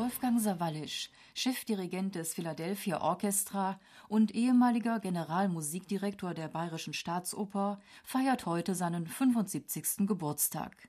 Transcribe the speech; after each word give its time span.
Wolfgang 0.00 0.40
Sawallisch, 0.40 1.10
Chefdirigent 1.34 2.14
des 2.14 2.32
Philadelphia 2.32 3.02
Orchestra 3.02 3.78
und 4.08 4.34
ehemaliger 4.34 4.98
Generalmusikdirektor 4.98 6.32
der 6.32 6.48
Bayerischen 6.48 6.94
Staatsoper, 6.94 7.78
feiert 8.02 8.46
heute 8.46 8.74
seinen 8.74 9.06
75. 9.06 10.06
Geburtstag. 10.06 10.88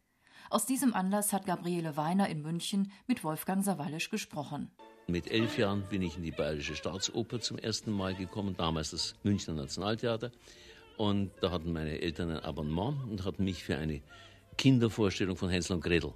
Aus 0.50 0.66
diesem 0.66 0.94
Anlass 0.94 1.34
hat 1.34 1.46
Gabriele 1.46 1.98
Weiner 1.98 2.30
in 2.30 2.42
München 2.42 2.90
mit 3.06 3.26
Wolfgang 3.26 3.66
Sawallisch 3.66 4.10
gesprochen. 4.10 4.72
Mit 5.08 5.30
elf 5.30 5.58
Jahren 5.58 5.84
bin 5.90 6.04
ich 6.04 6.16
in 6.16 6.24
die 6.24 6.32
Bayerische 6.32 6.78
Staatsoper 6.78 7.42
zum 7.42 7.58
ersten 7.58 7.92
Mal 7.92 8.16
gekommen, 8.16 8.56
damals 8.56 8.92
das 8.92 9.16
Münchner 9.24 9.56
Nationaltheater. 9.56 10.32
Und 10.96 11.32
da 11.42 11.52
hatten 11.52 11.74
meine 11.74 12.00
Eltern 12.00 12.30
ein 12.32 12.40
Abonnement 12.40 13.04
und 13.10 13.26
hatten 13.26 13.44
mich 13.44 13.62
für 13.62 13.76
eine 13.76 14.02
Kindervorstellung 14.58 15.36
von 15.36 15.50
Hänsel 15.50 15.76
und 15.76 15.84
Gretel 15.84 16.14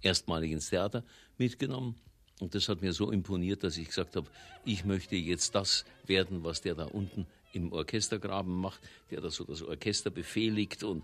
erstmalig 0.00 0.52
ins 0.52 0.70
Theater 0.70 1.04
mitgenommen. 1.36 1.96
Und 2.40 2.54
das 2.54 2.68
hat 2.68 2.82
mir 2.82 2.92
so 2.92 3.10
imponiert, 3.10 3.64
dass 3.64 3.76
ich 3.76 3.88
gesagt 3.88 4.16
habe, 4.16 4.28
ich 4.64 4.84
möchte 4.84 5.16
jetzt 5.16 5.54
das 5.54 5.84
werden, 6.06 6.44
was 6.44 6.60
der 6.60 6.74
da 6.74 6.84
unten 6.84 7.26
im 7.52 7.72
Orchestergraben 7.72 8.54
macht, 8.54 8.80
der 9.10 9.20
da 9.20 9.30
so 9.30 9.44
das 9.44 9.62
Orchester 9.62 10.10
befehligt 10.10 10.84
und, 10.84 11.02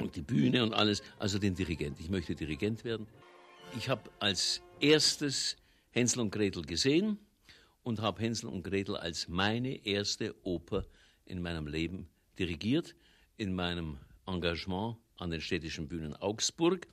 und 0.00 0.16
die 0.16 0.22
Bühne 0.22 0.62
und 0.62 0.74
alles, 0.74 1.02
also 1.18 1.38
den 1.38 1.54
Dirigent. 1.54 2.00
Ich 2.00 2.08
möchte 2.08 2.34
Dirigent 2.34 2.84
werden. 2.84 3.06
Ich 3.76 3.88
habe 3.88 4.10
als 4.18 4.62
erstes 4.80 5.56
Hänsel 5.90 6.20
und 6.20 6.30
Gretel 6.30 6.62
gesehen 6.62 7.18
und 7.82 8.00
habe 8.00 8.22
Hänsel 8.22 8.48
und 8.48 8.62
Gretel 8.62 8.96
als 8.96 9.28
meine 9.28 9.86
erste 9.86 10.34
Oper 10.42 10.84
in 11.24 11.42
meinem 11.42 11.66
Leben 11.66 12.08
dirigiert, 12.38 12.94
in 13.36 13.54
meinem 13.54 13.98
Engagement 14.26 14.96
an 15.16 15.30
den 15.30 15.40
städtischen 15.40 15.88
Bühnen 15.88 16.14
Augsburg. 16.16 16.86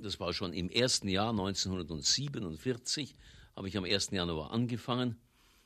Das 0.00 0.18
war 0.18 0.32
schon 0.32 0.52
im 0.52 0.70
ersten 0.70 1.08
Jahr 1.08 1.30
1947, 1.30 3.14
habe 3.56 3.68
ich 3.68 3.76
am 3.76 3.84
1. 3.84 4.10
Januar 4.10 4.50
angefangen 4.50 5.16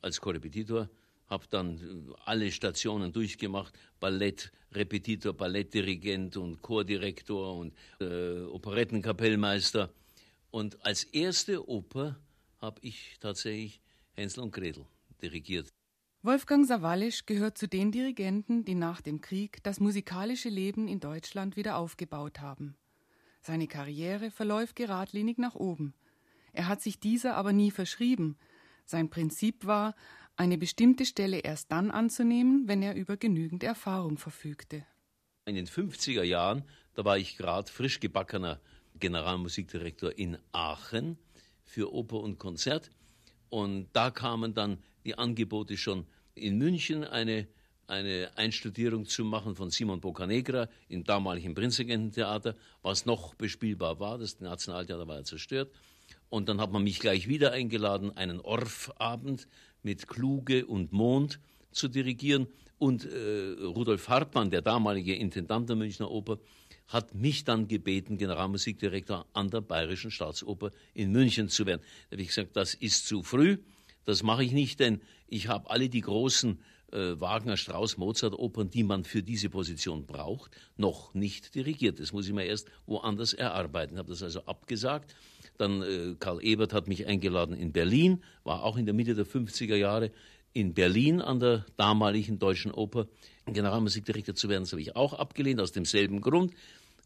als 0.02 0.20
Korrepetitor, 0.20 0.88
habe 1.28 1.46
dann 1.48 2.14
alle 2.24 2.50
Stationen 2.50 3.12
durchgemacht, 3.12 3.74
Ballett, 4.00 4.52
Repetitor, 4.72 5.32
Ballettdirigent 5.32 6.36
und 6.36 6.62
Chordirektor 6.62 7.56
und 7.56 7.74
äh, 8.00 8.42
Operettenkapellmeister. 8.42 9.90
Und 10.50 10.84
als 10.84 11.04
erste 11.04 11.68
Oper 11.68 12.18
habe 12.60 12.80
ich 12.82 13.16
tatsächlich 13.20 13.80
Hänsel 14.12 14.42
und 14.42 14.52
Gretel 14.52 14.86
dirigiert. 15.22 15.68
Wolfgang 16.22 16.66
Sawallisch 16.66 17.26
gehört 17.26 17.56
zu 17.58 17.68
den 17.68 17.92
Dirigenten, 17.92 18.64
die 18.64 18.74
nach 18.74 19.00
dem 19.00 19.20
Krieg 19.20 19.62
das 19.62 19.78
musikalische 19.78 20.48
Leben 20.48 20.88
in 20.88 20.98
Deutschland 20.98 21.56
wieder 21.56 21.76
aufgebaut 21.76 22.40
haben. 22.40 22.76
Seine 23.46 23.68
Karriere 23.68 24.32
verläuft 24.32 24.74
geradlinig 24.74 25.38
nach 25.38 25.54
oben. 25.54 25.94
Er 26.52 26.66
hat 26.66 26.82
sich 26.82 26.98
dieser 26.98 27.36
aber 27.36 27.52
nie 27.52 27.70
verschrieben. 27.70 28.36
Sein 28.86 29.08
Prinzip 29.08 29.64
war, 29.66 29.94
eine 30.34 30.58
bestimmte 30.58 31.06
Stelle 31.06 31.38
erst 31.38 31.70
dann 31.70 31.92
anzunehmen, 31.92 32.66
wenn 32.66 32.82
er 32.82 32.96
über 32.96 33.16
genügend 33.16 33.62
Erfahrung 33.62 34.18
verfügte. 34.18 34.84
In 35.44 35.54
den 35.54 35.68
50er 35.68 36.24
Jahren, 36.24 36.64
da 36.94 37.04
war 37.04 37.18
ich 37.18 37.36
gerade 37.36 37.70
frisch 37.70 38.00
gebackener 38.00 38.60
Generalmusikdirektor 38.98 40.18
in 40.18 40.38
Aachen 40.50 41.16
für 41.62 41.94
Oper 41.94 42.18
und 42.18 42.40
Konzert. 42.40 42.90
Und 43.48 43.86
da 43.92 44.10
kamen 44.10 44.54
dann 44.54 44.82
die 45.04 45.16
Angebote 45.16 45.76
schon 45.76 46.08
in 46.34 46.58
München 46.58 47.04
eine 47.04 47.46
eine 47.88 48.30
Einstudierung 48.36 49.06
zu 49.06 49.24
machen 49.24 49.54
von 49.54 49.70
Simon 49.70 50.00
Boccanegra 50.00 50.68
im 50.88 51.04
damaligen 51.04 51.54
Prinzregententheater, 51.54 52.54
was 52.82 53.06
noch 53.06 53.34
bespielbar 53.34 54.00
war. 54.00 54.18
Das 54.18 54.40
Nationaltheater 54.40 55.06
war 55.06 55.18
ja 55.18 55.24
zerstört. 55.24 55.70
Und 56.28 56.48
dann 56.48 56.60
hat 56.60 56.72
man 56.72 56.82
mich 56.82 56.98
gleich 56.98 57.28
wieder 57.28 57.52
eingeladen, 57.52 58.16
einen 58.16 58.40
Orff-Abend 58.40 59.46
mit 59.82 60.08
Kluge 60.08 60.66
und 60.66 60.92
Mond 60.92 61.40
zu 61.70 61.88
dirigieren. 61.88 62.48
Und 62.78 63.04
äh, 63.04 63.54
Rudolf 63.62 64.08
Hartmann, 64.08 64.50
der 64.50 64.62
damalige 64.62 65.14
Intendant 65.14 65.68
der 65.68 65.76
Münchner 65.76 66.10
Oper, 66.10 66.38
hat 66.88 67.14
mich 67.14 67.44
dann 67.44 67.68
gebeten, 67.68 68.16
Generalmusikdirektor 68.18 69.26
an 69.32 69.50
der 69.50 69.60
Bayerischen 69.60 70.10
Staatsoper 70.10 70.70
in 70.94 71.10
München 71.10 71.48
zu 71.48 71.66
werden. 71.66 71.80
Da 72.10 72.14
habe 72.14 72.22
ich 72.22 72.28
gesagt, 72.28 72.56
das 72.56 72.74
ist 72.74 73.06
zu 73.06 73.22
früh, 73.22 73.58
das 74.04 74.22
mache 74.22 74.44
ich 74.44 74.52
nicht, 74.52 74.78
denn 74.78 75.00
ich 75.26 75.48
habe 75.48 75.68
alle 75.70 75.88
die 75.88 76.00
großen 76.00 76.60
äh, 76.92 77.20
Wagner, 77.20 77.56
Strauss, 77.56 77.96
Mozart 77.96 78.34
Opern, 78.34 78.70
die 78.70 78.82
man 78.82 79.04
für 79.04 79.22
diese 79.22 79.50
Position 79.50 80.06
braucht, 80.06 80.50
noch 80.76 81.14
nicht 81.14 81.54
dirigiert. 81.54 82.00
Das 82.00 82.12
muss 82.12 82.26
ich 82.26 82.32
mir 82.32 82.44
erst 82.44 82.68
woanders 82.86 83.32
erarbeiten. 83.32 83.98
Habe 83.98 84.10
das 84.10 84.22
also 84.22 84.42
abgesagt. 84.44 85.14
Dann 85.58 85.82
äh, 85.82 86.14
Karl 86.18 86.44
Ebert 86.44 86.72
hat 86.72 86.88
mich 86.88 87.06
eingeladen 87.06 87.56
in 87.56 87.72
Berlin, 87.72 88.22
war 88.44 88.62
auch 88.62 88.76
in 88.76 88.84
der 88.84 88.94
Mitte 88.94 89.14
der 89.14 89.26
50er 89.26 89.76
Jahre 89.76 90.10
in 90.52 90.72
Berlin 90.74 91.20
an 91.20 91.38
der 91.38 91.66
damaligen 91.76 92.38
Deutschen 92.38 92.72
Oper 92.72 93.06
Generalmusikdirektor 93.46 94.34
zu 94.34 94.48
werden. 94.48 94.64
Das 94.64 94.72
habe 94.72 94.80
ich 94.80 94.96
auch 94.96 95.12
abgelehnt, 95.12 95.60
aus 95.60 95.72
demselben 95.72 96.20
Grund. 96.20 96.54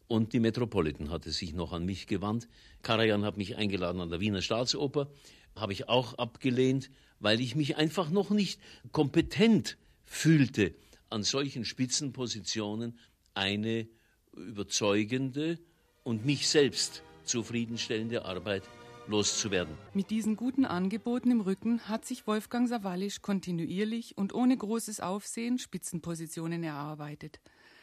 Und 0.07 0.33
die 0.33 0.39
Metropolitan 0.39 1.09
hatte 1.09 1.31
sich 1.31 1.53
noch 1.53 1.71
an 1.71 1.85
mich 1.85 2.07
gewandt. 2.07 2.47
Karajan 2.81 3.23
hat 3.23 3.37
mich 3.37 3.55
eingeladen 3.55 4.01
an 4.01 4.09
der 4.09 4.19
Wiener 4.19 4.41
Staatsoper 4.41 5.07
habe 5.55 5.73
ich 5.73 5.89
auch 5.89 6.15
abgelehnt, 6.15 6.89
weil 7.19 7.39
ich 7.39 7.55
mich 7.55 7.77
einfach 7.77 8.09
noch 8.09 8.29
nicht 8.29 8.59
kompetent 8.91 9.77
fühlte, 10.05 10.73
an 11.09 11.23
solchen 11.23 11.65
Spitzenpositionen 11.65 12.97
eine 13.33 13.87
überzeugende 14.35 15.59
und 16.03 16.25
mich 16.25 16.47
selbst 16.47 17.03
zufriedenstellende 17.23 18.25
Arbeit 18.25 18.63
loszuwerden. 19.07 19.75
Mit 19.93 20.09
diesen 20.09 20.35
guten 20.35 20.65
Angeboten 20.65 21.31
im 21.31 21.41
Rücken 21.41 21.87
hat 21.87 22.05
sich 22.05 22.27
Wolfgang 22.27 22.67
Sawallisch 22.67 23.21
kontinuierlich 23.21 24.17
und 24.17 24.33
ohne 24.33 24.55
großes 24.55 24.99
Aufsehen 24.99 25.59
Spitzenpositionen 25.59 26.63
erarbeitet. 26.63 27.39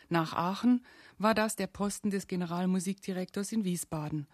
Nach 0.09 0.33
Aachen 0.33 0.85
war 1.19 1.35
das 1.35 1.57
der 1.57 1.67
Posten 1.67 2.11
des 2.11 2.27
Generalmusikdirektors 2.27 3.53
in 3.53 3.65
Wiesbaden. 3.65 4.27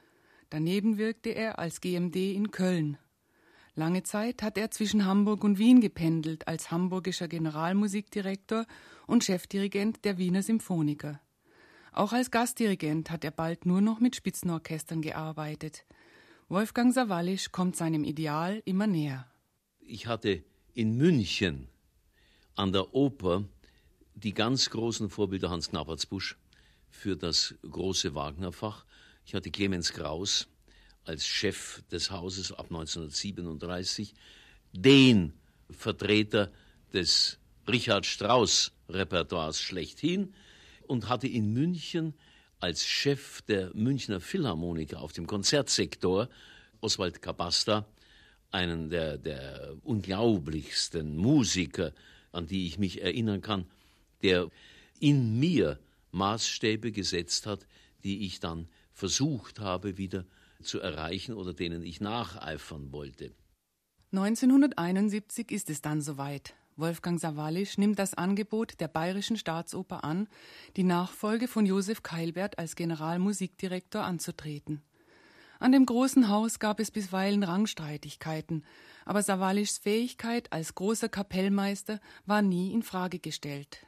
Daneben 0.50 0.98
wirkte 0.98 1.30
er 1.30 1.58
als 1.58 1.80
GMD 1.80 2.16
in 2.16 2.50
Köln. 2.50 2.96
Lange 3.76 4.04
Zeit 4.04 4.42
hat 4.42 4.56
er 4.56 4.70
zwischen 4.70 5.04
Hamburg 5.04 5.42
und 5.42 5.58
Wien 5.58 5.80
gependelt 5.80 6.46
als 6.46 6.70
hamburgischer 6.70 7.26
Generalmusikdirektor 7.26 8.66
und 9.08 9.24
Chefdirigent 9.24 10.04
der 10.04 10.16
Wiener 10.16 10.44
Symphoniker. 10.44 11.20
Auch 11.92 12.12
als 12.12 12.30
Gastdirigent 12.30 13.10
hat 13.10 13.24
er 13.24 13.32
bald 13.32 13.66
nur 13.66 13.80
noch 13.80 13.98
mit 13.98 14.14
Spitzenorchestern 14.14 15.02
gearbeitet. 15.02 15.84
Wolfgang 16.48 16.94
Sawallisch 16.94 17.50
kommt 17.50 17.76
seinem 17.76 18.04
Ideal 18.04 18.62
immer 18.64 18.86
näher. 18.86 19.26
Ich 19.80 20.06
hatte 20.06 20.44
in 20.74 20.96
München 20.96 21.68
an 22.54 22.72
der 22.72 22.94
Oper 22.94 23.44
die 24.14 24.34
ganz 24.34 24.70
großen 24.70 25.10
Vorbilder 25.10 25.50
Hans 25.50 25.70
Knappertsbusch 25.70 26.36
für 26.90 27.16
das 27.16 27.54
große 27.68 28.14
Wagnerfach. 28.14 28.84
Ich 29.26 29.34
hatte 29.34 29.50
Clemens 29.50 29.92
Kraus, 29.92 30.46
als 31.04 31.26
Chef 31.26 31.82
des 31.90 32.10
Hauses 32.10 32.52
ab 32.52 32.66
1937 32.66 34.14
den 34.72 35.32
Vertreter 35.70 36.50
des 36.92 37.38
Richard 37.68 38.06
Strauss 38.06 38.72
Repertoires 38.88 39.60
schlechthin 39.60 40.34
und 40.86 41.08
hatte 41.08 41.26
in 41.26 41.52
München 41.52 42.14
als 42.60 42.84
Chef 42.84 43.42
der 43.42 43.70
Münchner 43.74 44.20
Philharmoniker 44.20 45.00
auf 45.00 45.12
dem 45.12 45.26
Konzertsektor 45.26 46.28
Oswald 46.80 47.22
Kabasta, 47.22 47.86
einen 48.50 48.90
der, 48.90 49.16
der 49.18 49.74
unglaublichsten 49.84 51.16
Musiker, 51.16 51.92
an 52.30 52.46
die 52.46 52.66
ich 52.66 52.78
mich 52.78 53.02
erinnern 53.02 53.40
kann, 53.40 53.66
der 54.22 54.50
in 55.00 55.38
mir 55.38 55.78
Maßstäbe 56.12 56.92
gesetzt 56.92 57.46
hat, 57.46 57.66
die 58.04 58.26
ich 58.26 58.40
dann 58.40 58.68
versucht 58.92 59.60
habe, 59.60 59.96
wieder 59.98 60.24
zu 60.64 60.80
erreichen 60.80 61.34
oder 61.34 61.54
denen 61.54 61.82
ich 61.82 62.00
nacheifern 62.00 62.92
wollte. 62.92 63.32
1971 64.12 65.50
ist 65.50 65.70
es 65.70 65.80
dann 65.80 66.00
soweit. 66.00 66.54
Wolfgang 66.76 67.20
Sawallisch 67.20 67.78
nimmt 67.78 67.98
das 67.98 68.14
Angebot 68.14 68.80
der 68.80 68.88
Bayerischen 68.88 69.36
Staatsoper 69.36 70.02
an, 70.02 70.28
die 70.76 70.82
Nachfolge 70.82 71.46
von 71.46 71.66
Josef 71.66 72.02
Keilbert 72.02 72.58
als 72.58 72.74
Generalmusikdirektor 72.74 74.02
anzutreten. 74.02 74.82
An 75.60 75.72
dem 75.72 75.86
großen 75.86 76.28
Haus 76.28 76.58
gab 76.58 76.80
es 76.80 76.90
bisweilen 76.90 77.42
Rangstreitigkeiten, 77.44 78.64
aber 79.04 79.22
Sawallischs 79.22 79.78
Fähigkeit 79.78 80.52
als 80.52 80.74
großer 80.74 81.08
Kapellmeister 81.08 82.00
war 82.26 82.42
nie 82.42 82.72
in 82.72 82.82
Frage 82.82 83.18
gestellt. 83.18 83.86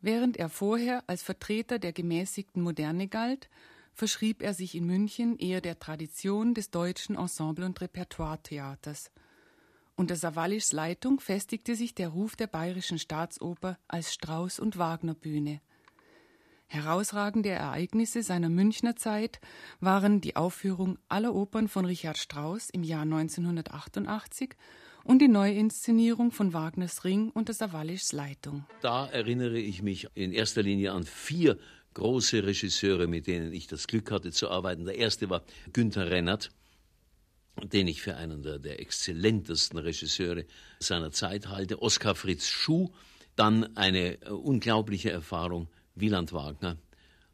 Während 0.00 0.36
er 0.36 0.48
vorher 0.48 1.02
als 1.06 1.22
Vertreter 1.22 1.78
der 1.78 1.92
gemäßigten 1.92 2.62
Moderne 2.62 3.08
galt, 3.08 3.48
verschrieb 3.98 4.42
er 4.42 4.54
sich 4.54 4.76
in 4.76 4.86
München 4.86 5.36
eher 5.38 5.60
der 5.60 5.80
Tradition 5.80 6.54
des 6.54 6.70
deutschen 6.70 7.16
Ensemble- 7.16 7.66
und 7.66 7.80
Repertoiretheaters. 7.80 9.10
Unter 9.96 10.14
Sawallischs 10.14 10.72
Leitung 10.72 11.18
festigte 11.18 11.74
sich 11.74 11.96
der 11.96 12.10
Ruf 12.10 12.36
der 12.36 12.46
Bayerischen 12.46 13.00
Staatsoper 13.00 13.76
als 13.88 14.14
Strauß- 14.14 14.60
und 14.60 14.78
Wagner-Bühne. 14.78 15.60
Herausragende 16.68 17.48
Ereignisse 17.48 18.22
seiner 18.22 18.48
Münchner 18.48 18.94
Zeit 18.94 19.40
waren 19.80 20.20
die 20.20 20.36
Aufführung 20.36 20.98
aller 21.08 21.34
Opern 21.34 21.66
von 21.66 21.84
Richard 21.84 22.18
Strauss 22.18 22.70
im 22.70 22.84
Jahr 22.84 23.02
1988 23.02 24.54
und 25.02 25.20
die 25.20 25.28
Neuinszenierung 25.28 26.30
von 26.30 26.52
Wagners 26.52 27.02
Ring 27.04 27.30
unter 27.30 27.52
Sawallischs 27.52 28.12
Leitung. 28.12 28.64
Da 28.80 29.06
erinnere 29.06 29.58
ich 29.58 29.82
mich 29.82 30.06
in 30.14 30.32
erster 30.32 30.62
Linie 30.62 30.92
an 30.92 31.04
vier 31.04 31.58
große 31.98 32.44
Regisseure, 32.44 33.08
mit 33.08 33.26
denen 33.26 33.52
ich 33.52 33.66
das 33.66 33.88
Glück 33.88 34.10
hatte 34.12 34.30
zu 34.30 34.48
arbeiten. 34.48 34.84
Der 34.84 34.96
erste 34.96 35.28
war 35.28 35.42
Günther 35.72 36.10
Rennert, 36.10 36.50
den 37.62 37.88
ich 37.88 38.02
für 38.02 38.16
einen 38.16 38.42
der, 38.42 38.60
der 38.60 38.80
exzellentesten 38.80 39.78
Regisseure 39.78 40.44
seiner 40.78 41.10
Zeit 41.10 41.48
halte. 41.48 41.82
Oskar 41.82 42.14
Fritz 42.14 42.46
Schuh, 42.46 42.90
dann 43.34 43.76
eine 43.76 44.22
äh, 44.22 44.30
unglaubliche 44.30 45.10
Erfahrung 45.10 45.68
Wieland 45.96 46.32
Wagner, 46.32 46.76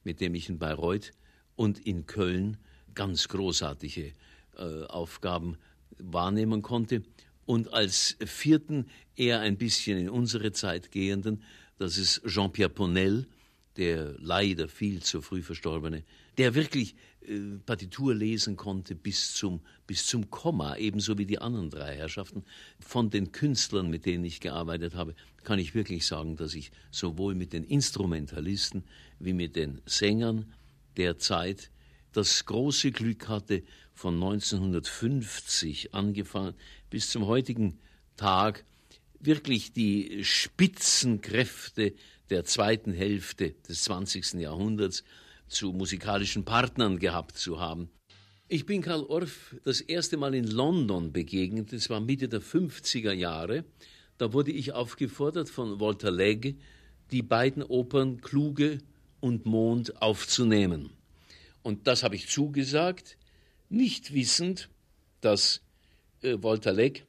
mit 0.03 0.23
dem 0.23 0.35
ich 0.35 0.49
in 0.49 0.59
Bayreuth 0.59 1.13
und 1.57 1.79
in 1.87 2.07
Köln 2.07 2.57
ganz 2.95 3.29
großartige 3.29 4.13
äh, 4.57 4.85
Aufgaben 4.87 5.59
wahrnehmen 5.99 6.63
konnte. 6.63 7.03
Und 7.45 7.75
als 7.75 8.17
vierten, 8.25 8.87
eher 9.15 9.41
ein 9.41 9.59
bisschen 9.59 9.99
in 9.99 10.09
unsere 10.09 10.53
Zeit 10.53 10.91
gehenden, 10.91 11.43
das 11.77 11.99
ist 11.99 12.23
Jean-Pierre 12.27 12.71
Ponel, 12.71 13.27
der 13.77 14.15
leider 14.19 14.69
viel 14.69 15.03
zu 15.03 15.21
früh 15.21 15.43
verstorbene, 15.43 16.05
der 16.39 16.55
wirklich 16.55 16.95
äh, 17.27 17.59
Partitur 17.65 18.15
lesen 18.15 18.57
konnte 18.57 18.95
bis 18.95 19.35
zum, 19.35 19.61
bis 19.87 20.07
zum 20.07 20.31
Komma, 20.31 20.77
ebenso 20.77 21.19
wie 21.19 21.27
die 21.27 21.39
anderen 21.39 21.71
drei 21.71 21.97
Herrschaften. 21.97 22.45
Von 22.81 23.11
den 23.11 23.33
Künstlern, 23.33 23.91
mit 23.91 24.07
denen 24.07 24.25
ich 24.25 24.41
gearbeitet 24.41 24.95
habe, 24.95 25.15
kann 25.43 25.59
ich 25.59 25.75
wirklich 25.75 26.07
sagen, 26.07 26.37
dass 26.37 26.55
ich 26.55 26.71
sowohl 26.91 27.35
mit 27.35 27.53
den 27.53 27.65
Instrumentalisten 27.65 28.85
wie 29.19 29.33
mit 29.33 29.57
den 29.57 29.81
Sängern 29.87 30.53
der 30.97 31.19
Zeit 31.19 31.71
das 32.13 32.45
große 32.47 32.93
Glück 32.93 33.29
hatte, 33.29 33.63
von 33.93 34.15
1950 34.15 35.95
angefangen 35.95 36.55
bis 36.91 37.11
zum 37.11 37.27
heutigen 37.27 37.79
Tag 38.17 38.65
wirklich 39.21 39.73
die 39.73 40.25
Spitzenkräfte 40.25 41.95
der 42.31 42.45
zweiten 42.45 42.93
Hälfte 42.93 43.55
des 43.69 43.85
20. 43.85 44.35
Jahrhunderts 44.35 45.05
zu 45.49 45.73
musikalischen 45.73 46.45
Partnern 46.45 46.99
gehabt 46.99 47.37
zu 47.37 47.61
haben. 47.61 47.91
Ich 48.49 48.67
bin 48.67 48.83
Karl 48.83 49.05
Orff 49.05 49.57
das 49.65 49.81
erste 49.81 50.17
Mal 50.17 50.35
in 50.35 50.47
London 50.47 51.13
begegnet, 51.13 51.73
das 51.73 51.89
war 51.91 52.01
Mitte 52.01 52.29
der 52.29 52.43
50er 52.43 53.13
Jahre. 53.13 53.65
Da 54.19 54.33
wurde 54.33 54.53
ich 54.53 54.73
aufgefordert 54.73 55.49
von 55.49 55.81
Walter 55.81 56.11
Legge, 56.11 56.57
die 57.11 57.23
beiden 57.23 57.63
Opern 57.63 58.21
Kluge 58.21 58.79
und 59.21 59.47
Mond 59.47 60.01
aufzunehmen. 60.01 60.91
Und 61.63 61.87
das 61.87 62.03
habe 62.03 62.17
ich 62.17 62.29
zugesagt, 62.29 63.17
nicht 63.71 64.13
wissend, 64.13 64.69
dass 65.21 65.63
äh, 66.21 66.37
Walter 66.41 66.73
Legg 66.73 67.05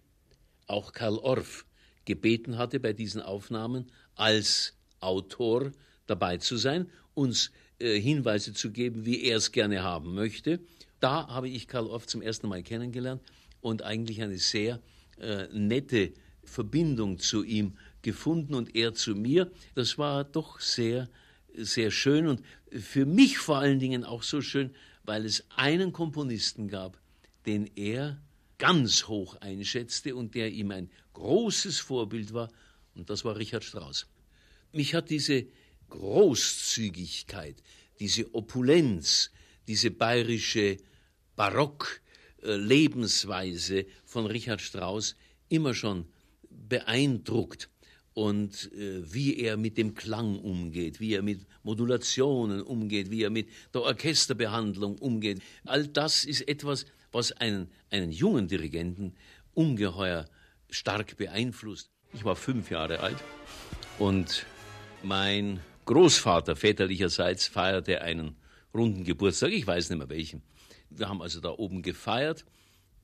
auch 0.67 0.93
Karl 0.93 1.17
Orff 1.17 1.65
gebeten 2.05 2.57
hatte, 2.57 2.79
bei 2.79 2.93
diesen 2.93 3.21
Aufnahmen 3.21 3.91
als 4.15 4.74
Autor 4.99 5.71
dabei 6.07 6.37
zu 6.37 6.57
sein, 6.57 6.89
uns 7.13 7.51
äh, 7.79 7.99
Hinweise 7.99 8.53
zu 8.53 8.71
geben, 8.71 9.05
wie 9.05 9.23
er 9.23 9.37
es 9.37 9.51
gerne 9.51 9.83
haben 9.83 10.13
möchte. 10.13 10.59
Da 10.99 11.27
habe 11.27 11.49
ich 11.49 11.67
Karl 11.67 11.87
Orff 11.87 12.07
zum 12.07 12.21
ersten 12.21 12.47
Mal 12.47 12.63
kennengelernt 12.63 13.21
und 13.61 13.83
eigentlich 13.83 14.21
eine 14.21 14.37
sehr 14.37 14.81
äh, 15.19 15.47
nette 15.51 16.13
Verbindung 16.43 17.19
zu 17.19 17.43
ihm 17.43 17.77
gefunden 18.01 18.53
und 18.53 18.75
er 18.75 18.93
zu 18.93 19.15
mir. 19.15 19.51
Das 19.73 19.97
war 19.97 20.23
doch 20.23 20.59
sehr, 20.59 21.09
sehr 21.57 21.91
schön 21.91 22.27
und 22.27 22.41
für 22.71 23.05
mich 23.05 23.37
vor 23.37 23.57
allen 23.57 23.79
Dingen 23.79 24.03
auch 24.03 24.23
so 24.23 24.41
schön, 24.41 24.71
weil 25.03 25.25
es 25.25 25.45
einen 25.55 25.91
Komponisten 25.91 26.67
gab, 26.67 26.99
den 27.45 27.69
er 27.75 28.19
ganz 28.57 29.07
hoch 29.07 29.35
einschätzte 29.41 30.15
und 30.15 30.35
der 30.35 30.51
ihm 30.51 30.71
ein 30.71 30.89
großes 31.13 31.79
Vorbild 31.79 32.33
war, 32.33 32.49
und 32.95 33.09
das 33.09 33.25
war 33.25 33.35
Richard 33.35 33.63
Strauss. 33.63 34.07
Mich 34.75 34.93
hat 34.93 35.09
diese 35.09 35.47
Großzügigkeit, 35.89 37.63
diese 37.97 38.35
Opulenz, 38.35 39.31
diese 39.69 39.89
bayerische 39.89 40.75
Barock-Lebensweise 41.37 43.85
von 44.03 44.25
Richard 44.25 44.59
Strauss 44.59 45.15
immer 45.47 45.73
schon 45.73 46.07
beeindruckt 46.49 47.69
und 48.13 48.69
äh, 48.73 49.13
wie 49.13 49.39
er 49.39 49.55
mit 49.55 49.77
dem 49.77 49.95
Klang 49.95 50.39
umgeht, 50.39 50.99
wie 50.99 51.13
er 51.13 51.21
mit 51.21 51.45
Modulationen 51.63 52.61
umgeht, 52.61 53.11
wie 53.11 53.23
er 53.23 53.29
mit 53.29 53.47
der 53.73 53.83
Orchesterbehandlung 53.83 54.97
umgeht. 54.97 55.41
All 55.63 55.87
das 55.87 56.25
ist 56.25 56.49
etwas, 56.49 56.85
was 57.13 57.31
einen, 57.31 57.71
einen 57.91 58.11
jungen 58.11 58.49
Dirigenten 58.49 59.15
ungeheuer 59.53 60.25
stark 60.69 61.15
beeinflusst. 61.15 61.89
Ich 62.13 62.25
war 62.25 62.35
fünf 62.35 62.71
Jahre 62.71 62.99
alt 62.99 63.23
und 63.99 64.45
mein 65.05 65.59
Großvater 65.85 66.55
väterlicherseits 66.55 67.47
feierte 67.47 68.01
einen 68.01 68.35
runden 68.73 69.03
Geburtstag, 69.03 69.51
ich 69.51 69.67
weiß 69.67 69.89
nicht 69.89 69.99
mehr 69.99 70.09
welchen. 70.09 70.41
Wir 70.89 71.07
haben 71.07 71.21
also 71.21 71.39
da 71.39 71.51
oben 71.51 71.83
gefeiert 71.83 72.43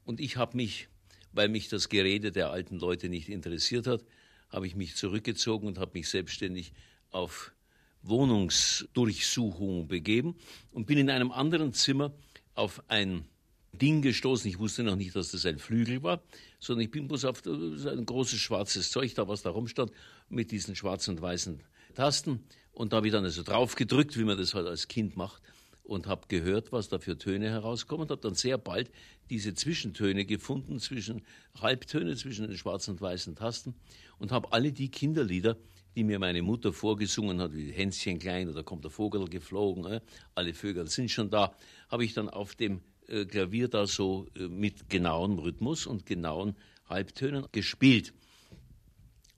und 0.04 0.20
ich 0.20 0.36
habe 0.36 0.58
mich, 0.58 0.88
weil 1.32 1.48
mich 1.48 1.70
das 1.70 1.90
Gerede 1.90 2.32
der 2.32 2.50
alten 2.50 2.80
Leute 2.80 3.08
nicht 3.08 3.30
interessiert 3.30 3.86
hat, 3.86 4.04
habe 4.50 4.66
ich 4.66 4.76
mich 4.76 4.96
zurückgezogen 4.96 5.68
und 5.68 5.78
habe 5.78 5.92
mich 5.94 6.10
selbstständig 6.10 6.74
auf 7.12 7.54
Wohnungsdurchsuchung 8.02 9.88
begeben 9.88 10.36
und 10.72 10.88
bin 10.88 10.98
in 10.98 11.10
einem 11.12 11.32
anderen 11.32 11.72
Zimmer 11.72 12.14
auf 12.56 12.84
ein 12.88 13.26
Ding 13.74 14.02
gestoßen. 14.02 14.50
Ich 14.50 14.60
wusste 14.60 14.84
noch 14.84 14.96
nicht, 14.96 15.16
dass 15.16 15.32
das 15.32 15.46
ein 15.46 15.60
Flügel 15.60 16.04
war, 16.04 16.22
sondern 16.60 16.86
ich 16.86 16.92
bin 16.92 17.08
bloß 17.08 17.26
auf 17.26 17.46
ein 17.46 18.06
großes 18.06 18.40
schwarzes 18.40 18.92
Zeug 18.92 19.14
da, 19.16 19.28
was 19.28 19.42
da 19.42 19.50
rumstand, 19.50 19.92
mit 20.30 20.52
diesen 20.52 20.76
schwarzen 20.76 21.16
und 21.16 21.22
weißen 21.22 21.62
Tasten. 21.96 22.44
Und 22.74 22.94
da 22.94 22.98
habe 22.98 23.08
ich 23.08 23.14
dann 23.14 23.24
also 23.24 23.44
drauf 23.44 23.76
gedrückt, 23.76 24.18
wie 24.18 24.24
man 24.24 24.38
das 24.38 24.54
halt 24.54 24.68
als 24.68 24.88
Kind 24.88 25.18
macht, 25.18 25.42
und 25.84 26.08
habe 26.08 26.28
gehört, 26.28 26.72
was 26.72 26.90
da 26.90 27.00
für 27.00 27.18
Töne 27.18 27.50
herauskommen 27.50 28.04
und 28.04 28.12
habe 28.12 28.22
dann 28.22 28.36
sehr 28.36 28.58
bald 28.58 28.92
diese 29.30 29.54
Zwischentöne 29.54 30.26
gefunden, 30.26 30.80
zwischen 30.80 31.24
Halbtöne 31.60 32.16
zwischen 32.16 32.48
den 32.48 32.58
schwarzen 32.58 32.92
und 32.92 33.02
weißen 33.02 33.36
Tasten 33.36 33.76
und 34.18 34.32
habe 34.32 34.54
alle 34.54 34.72
die 34.72 34.90
Kinderlieder, 34.90 35.58
die 35.96 36.04
mir 36.04 36.20
meine 36.20 36.42
Mutter 36.42 36.72
vorgesungen 36.72 37.42
hat, 37.42 37.54
wie 37.54 37.72
Hänschen 37.72 38.20
klein 38.20 38.48
oder 38.48 38.64
kommt 38.64 38.84
der 38.86 38.92
Vogel 38.92 39.28
geflogen, 39.28 39.86
äh, 39.86 40.02
alle 40.36 40.54
Vögel 40.54 40.88
sind 40.88 41.12
schon 41.12 41.30
da, 41.30 41.54
habe 41.90 42.06
ich 42.06 42.14
dann 42.14 42.30
auf 42.30 42.56
dem 42.56 42.82
äh, 43.12 43.26
Klavier 43.26 43.68
da 43.68 43.86
so 43.86 44.28
äh, 44.36 44.48
mit 44.48 44.90
genauem 44.90 45.38
Rhythmus 45.38 45.86
und 45.86 46.06
genauen 46.06 46.56
Halbtönen 46.88 47.46
gespielt. 47.52 48.14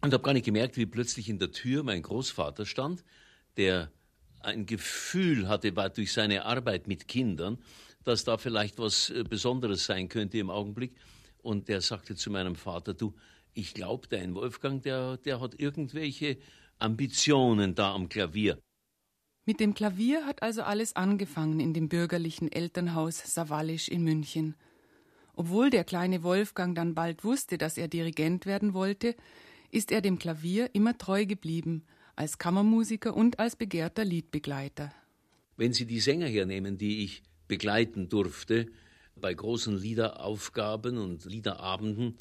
Und 0.02 0.14
habe 0.14 0.24
gar 0.24 0.34
nicht 0.34 0.46
gemerkt, 0.46 0.78
wie 0.78 0.86
plötzlich 0.86 1.30
in 1.30 1.40
der 1.40 1.52
Tür 1.52 1.84
mein 1.84 2.02
Großvater 2.02 2.66
stand, 2.66 3.04
der 3.58 3.92
ein 4.42 4.66
Gefühl 4.66 5.48
hatte, 5.48 5.76
war 5.76 5.90
durch 5.90 6.12
seine 6.12 6.46
Arbeit 6.46 6.88
mit 6.88 7.08
Kindern, 7.08 7.58
dass 8.04 8.26
da 8.26 8.38
vielleicht 8.38 8.80
was 8.80 9.10
äh, 9.10 9.24
Besonderes 9.24 9.86
sein 9.86 10.10
könnte 10.10 10.38
im 10.38 10.50
Augenblick. 10.50 10.96
Und 11.42 11.68
der 11.68 11.82
sagte 11.82 12.16
zu 12.16 12.30
meinem 12.30 12.56
Vater, 12.56 12.94
du, 12.94 13.14
ich 13.54 13.74
glaube, 13.74 14.08
dein 14.08 14.36
Wolfgang, 14.36 14.82
der, 14.82 15.18
der 15.18 15.40
hat 15.40 15.60
irgendwelche 15.60 16.38
Ambitionen 16.80 17.76
da 17.76 17.94
am 17.94 18.10
Klavier. 18.10 18.60
Mit 19.46 19.60
dem 19.60 19.74
Klavier 19.74 20.26
hat 20.26 20.42
also 20.42 20.62
alles 20.62 20.96
angefangen 20.96 21.60
in 21.60 21.74
dem 21.74 21.90
bürgerlichen 21.90 22.50
Elternhaus 22.50 23.18
Savalisch 23.18 23.90
in 23.90 24.02
München. 24.02 24.56
Obwohl 25.36 25.70
der 25.70 25.84
kleine 25.84 26.24
Wolfgang 26.24 26.76
dann 26.76 26.96
bald 26.96 27.26
wusste, 27.26 27.58
dass 27.58 27.78
er 27.78 27.90
Dirigent 27.90 28.46
werden 28.46 28.74
wollte, 28.74 29.16
ist 29.70 29.92
er 29.92 30.00
dem 30.00 30.18
Klavier 30.18 30.70
immer 30.74 30.98
treu 30.98 31.26
geblieben 31.26 31.84
als 32.16 32.38
Kammermusiker 32.38 33.14
und 33.14 33.40
als 33.40 33.58
begehrter 33.58 34.06
Liedbegleiter. 34.06 34.94
Wenn 35.58 35.74
Sie 35.74 35.86
die 35.86 36.00
Sänger 36.00 36.28
hernehmen, 36.28 36.78
die 36.78 37.04
ich 37.04 37.22
begleiten 37.50 38.08
durfte 38.08 38.68
bei 39.16 39.34
großen 39.34 39.76
Liederaufgaben 39.76 40.98
und 40.98 41.26
Liederabenden, 41.26 42.16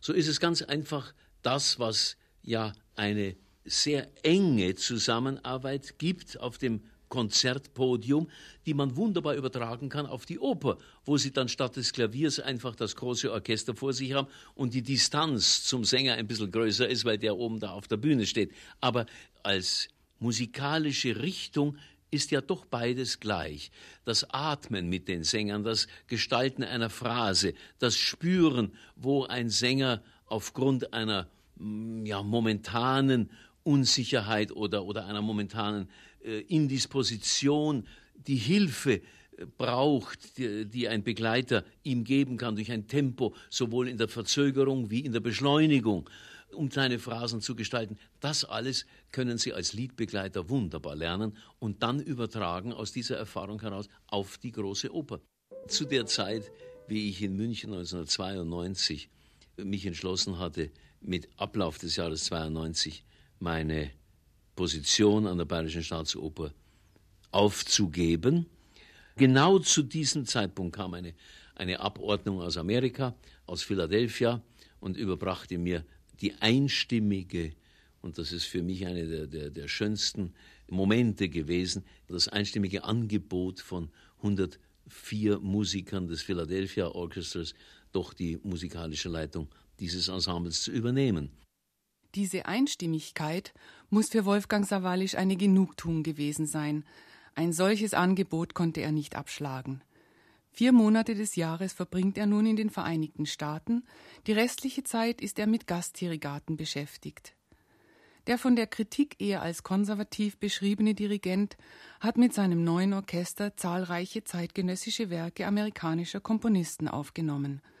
so 0.00 0.12
ist 0.12 0.26
es 0.26 0.40
ganz 0.40 0.60
einfach 0.62 1.14
das, 1.42 1.78
was 1.78 2.16
ja 2.42 2.72
eine 2.96 3.36
sehr 3.64 4.08
enge 4.22 4.74
Zusammenarbeit 4.74 5.98
gibt 5.98 6.38
auf 6.40 6.58
dem 6.58 6.82
Konzertpodium, 7.08 8.28
die 8.66 8.74
man 8.74 8.96
wunderbar 8.96 9.36
übertragen 9.36 9.88
kann 9.88 10.06
auf 10.06 10.26
die 10.26 10.40
Oper, 10.40 10.78
wo 11.04 11.16
sie 11.16 11.32
dann 11.32 11.48
statt 11.48 11.76
des 11.76 11.92
Klaviers 11.92 12.40
einfach 12.40 12.74
das 12.74 12.96
große 12.96 13.30
Orchester 13.30 13.76
vor 13.76 13.92
sich 13.92 14.14
haben 14.14 14.26
und 14.54 14.74
die 14.74 14.82
Distanz 14.82 15.62
zum 15.62 15.84
Sänger 15.84 16.14
ein 16.14 16.26
bisschen 16.26 16.50
größer 16.50 16.88
ist, 16.88 17.04
weil 17.04 17.18
der 17.18 17.36
oben 17.36 17.60
da 17.60 17.70
auf 17.70 17.86
der 17.86 17.98
Bühne 17.98 18.26
steht. 18.26 18.52
Aber 18.80 19.06
als 19.44 19.88
musikalische 20.18 21.22
Richtung 21.22 21.76
ist 22.10 22.30
ja 22.30 22.40
doch 22.40 22.64
beides 22.64 23.20
gleich. 23.20 23.70
Das 24.04 24.28
Atmen 24.30 24.88
mit 24.88 25.08
den 25.08 25.24
Sängern, 25.24 25.62
das 25.62 25.88
Gestalten 26.06 26.64
einer 26.64 26.90
Phrase, 26.90 27.54
das 27.78 27.96
Spüren, 27.96 28.72
wo 28.96 29.24
ein 29.24 29.50
Sänger 29.50 30.02
aufgrund 30.26 30.92
einer 30.92 31.28
mm, 31.56 32.06
ja, 32.06 32.22
momentanen 32.22 33.30
Unsicherheit 33.64 34.52
oder, 34.52 34.84
oder 34.84 35.06
einer 35.06 35.22
momentanen 35.22 35.88
äh, 36.22 36.40
Indisposition, 36.40 37.86
die 38.14 38.36
Hilfe 38.36 38.94
äh, 38.94 39.46
braucht, 39.58 40.38
die, 40.38 40.66
die, 40.66 40.88
ein 40.88 41.02
Begleiter 41.02 41.64
ihm 41.82 42.04
geben 42.04 42.36
kann 42.36 42.54
durch 42.54 42.70
ein 42.70 42.86
Tempo, 42.86 43.34
sowohl 43.50 43.88
in 43.88 43.98
der 43.98 44.08
Verzögerung 44.08 44.90
wie 44.90 45.00
in 45.00 45.12
der 45.12 45.20
Beschleunigung, 45.20 46.08
um 46.52 46.68
kleine 46.68 46.98
Phrasen 46.98 47.40
zu 47.40 47.56
gestalten. 47.56 47.98
Das 48.20 48.44
alles 48.44 48.86
können 49.10 49.38
Sie 49.38 49.52
als 49.52 49.72
Liedbegleiter 49.72 50.48
wunderbar 50.48 50.94
lernen 50.94 51.36
und 51.58 51.82
dann 51.82 52.00
übertragen 52.00 52.72
aus 52.72 52.92
dieser 52.92 53.16
Erfahrung 53.16 53.60
heraus 53.60 53.88
auf 54.06 54.38
die 54.38 54.52
große 54.52 54.94
Oper. 54.94 55.20
Zu 55.68 55.86
der 55.86 56.06
Zeit, 56.06 56.52
wie 56.86 57.08
ich 57.08 57.22
in 57.22 57.36
München 57.36 57.70
1992 57.72 59.08
mich 59.56 59.86
entschlossen 59.86 60.38
hatte, 60.38 60.70
mit 61.00 61.28
Ablauf 61.36 61.78
des 61.78 61.96
Jahres 61.96 62.24
92 62.24 63.04
meine 63.44 63.90
Position 64.56 65.26
an 65.26 65.36
der 65.36 65.44
Bayerischen 65.44 65.84
Staatsoper 65.84 66.52
aufzugeben. 67.30 68.46
Genau 69.16 69.58
zu 69.58 69.82
diesem 69.82 70.24
Zeitpunkt 70.24 70.74
kam 70.74 70.94
eine, 70.94 71.12
eine 71.54 71.78
Abordnung 71.78 72.40
aus 72.40 72.56
Amerika, 72.56 73.14
aus 73.46 73.62
Philadelphia 73.62 74.42
und 74.80 74.96
überbrachte 74.96 75.58
mir 75.58 75.84
die 76.22 76.34
einstimmige, 76.40 77.52
und 78.00 78.16
das 78.16 78.32
ist 78.32 78.46
für 78.46 78.62
mich 78.62 78.86
eine 78.86 79.06
der, 79.06 79.26
der, 79.26 79.50
der 79.50 79.68
schönsten 79.68 80.32
Momente 80.70 81.28
gewesen, 81.28 81.84
das 82.08 82.28
einstimmige 82.28 82.84
Angebot 82.84 83.60
von 83.60 83.90
104 84.22 85.38
Musikern 85.40 86.06
des 86.08 86.22
Philadelphia 86.22 86.88
Orchestras, 86.88 87.52
doch 87.92 88.14
die 88.14 88.38
musikalische 88.42 89.10
Leitung 89.10 89.48
dieses 89.80 90.08
Ensembles 90.08 90.62
zu 90.62 90.70
übernehmen. 90.70 91.30
Diese 92.14 92.46
Einstimmigkeit 92.46 93.52
muss 93.90 94.10
für 94.10 94.24
Wolfgang 94.24 94.64
Sawalisch 94.64 95.16
eine 95.16 95.36
Genugtuung 95.36 96.04
gewesen 96.04 96.46
sein. 96.46 96.84
Ein 97.34 97.52
solches 97.52 97.92
Angebot 97.92 98.54
konnte 98.54 98.80
er 98.80 98.92
nicht 98.92 99.16
abschlagen. 99.16 99.82
Vier 100.52 100.70
Monate 100.70 101.16
des 101.16 101.34
Jahres 101.34 101.72
verbringt 101.72 102.16
er 102.16 102.26
nun 102.26 102.46
in 102.46 102.54
den 102.54 102.70
Vereinigten 102.70 103.26
Staaten, 103.26 103.84
die 104.28 104.32
restliche 104.32 104.84
Zeit 104.84 105.20
ist 105.20 105.40
er 105.40 105.48
mit 105.48 105.66
Gastdirigaten 105.66 106.56
beschäftigt. 106.56 107.34
Der 108.28 108.38
von 108.38 108.54
der 108.54 108.68
Kritik 108.68 109.16
eher 109.20 109.42
als 109.42 109.64
konservativ 109.64 110.38
beschriebene 110.38 110.94
Dirigent 110.94 111.56
hat 111.98 112.16
mit 112.16 112.32
seinem 112.32 112.62
neuen 112.62 112.92
Orchester 112.92 113.56
zahlreiche 113.56 114.22
zeitgenössische 114.22 115.10
Werke 115.10 115.46
amerikanischer 115.46 116.20
Komponisten 116.20 116.86
aufgenommen– 116.86 117.60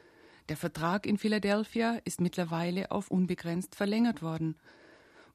der 0.48 0.56
Vertrag 0.56 1.06
in 1.06 1.16
Philadelphia 1.18 2.00
ist 2.04 2.20
mittlerweile 2.20 2.90
auf 2.90 3.10
unbegrenzt 3.10 3.74
verlängert 3.74 4.22
worden. 4.22 4.56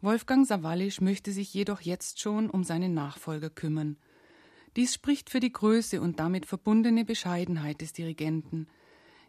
Wolfgang 0.02 0.48
Sawallisch 0.48 1.02
möchte 1.02 1.32
sich 1.32 1.54
jedoch 1.54 1.82
jetzt 1.82 2.20
schon 2.20 2.50
um 2.50 2.64
seinen 2.64 2.94
Nachfolger 2.94 3.50
kümmern. 3.50 3.98
Dies 4.76 4.94
spricht 4.94 5.30
für 5.30 5.40
die 5.40 5.52
Größe 5.52 6.00
und 6.00 6.20
damit 6.20 6.46
verbundene 6.46 7.04
Bescheidenheit 7.04 7.82
des 7.82 7.92
Dirigenten. 7.92 8.68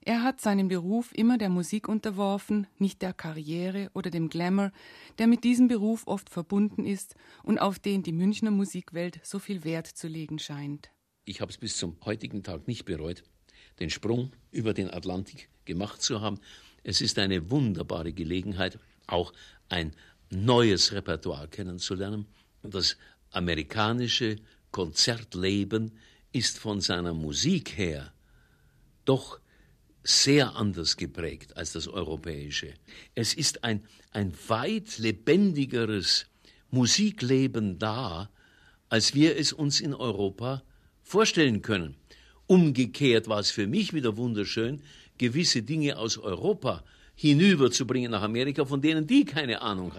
Er 0.02 0.22
hat 0.22 0.40
seinen 0.40 0.68
Beruf 0.68 1.12
immer 1.12 1.38
der 1.38 1.48
Musik 1.48 1.88
unterworfen, 1.88 2.66
nicht 2.78 3.02
der 3.02 3.12
Karriere 3.12 3.90
oder 3.94 4.10
dem 4.10 4.28
Glamour, 4.28 4.72
der 5.18 5.26
mit 5.26 5.44
diesem 5.44 5.68
Beruf 5.68 6.06
oft 6.06 6.30
verbunden 6.30 6.84
ist 6.86 7.16
und 7.42 7.58
auf 7.58 7.78
den 7.78 8.02
die 8.02 8.12
Münchner 8.12 8.50
Musikwelt 8.50 9.20
so 9.22 9.38
viel 9.38 9.64
Wert 9.64 9.86
zu 9.86 10.08
legen 10.08 10.38
scheint. 10.38 10.90
Ich 11.24 11.40
habe 11.40 11.50
es 11.50 11.58
bis 11.58 11.76
zum 11.76 11.96
heutigen 12.04 12.42
Tag 12.42 12.66
nicht 12.66 12.84
bereut, 12.84 13.24
den 13.78 13.90
Sprung 13.90 14.32
über 14.50 14.72
den 14.72 14.90
Atlantik 14.90 15.50
gemacht 15.70 16.02
zu 16.02 16.20
haben. 16.20 16.38
Es 16.82 17.00
ist 17.00 17.18
eine 17.18 17.50
wunderbare 17.50 18.12
Gelegenheit, 18.12 18.78
auch 19.06 19.32
ein 19.68 19.92
neues 20.30 20.92
Repertoire 20.92 21.48
kennenzulernen. 21.48 22.26
Das 22.62 22.96
amerikanische 23.30 24.36
Konzertleben 24.72 25.92
ist 26.32 26.58
von 26.58 26.80
seiner 26.80 27.14
Musik 27.14 27.76
her 27.76 28.12
doch 29.04 29.40
sehr 30.02 30.56
anders 30.56 30.96
geprägt 30.96 31.56
als 31.56 31.72
das 31.72 31.86
europäische. 31.86 32.74
Es 33.14 33.34
ist 33.34 33.64
ein, 33.64 33.82
ein 34.12 34.32
weit 34.48 34.98
lebendigeres 34.98 36.26
Musikleben 36.70 37.78
da, 37.78 38.30
als 38.88 39.14
wir 39.14 39.36
es 39.36 39.52
uns 39.52 39.80
in 39.80 39.94
Europa 39.94 40.62
vorstellen 41.02 41.62
können. 41.62 41.96
Umgekehrt 42.46 43.28
war 43.28 43.40
es 43.40 43.50
für 43.50 43.66
mich 43.66 43.92
wieder 43.92 44.16
wunderschön, 44.16 44.82
gewisse 45.20 45.62
Dinge 45.62 45.98
aus 45.98 46.16
Europa 46.16 46.82
hinüberzubringen 47.14 48.10
nach 48.10 48.22
Amerika, 48.22 48.64
von 48.64 48.80
denen 48.80 49.06
die 49.06 49.26
keine 49.26 49.60
Ahnung 49.60 49.90
hatten. 49.90 49.98